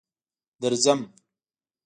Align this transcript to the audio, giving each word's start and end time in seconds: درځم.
درځم. 0.61 0.99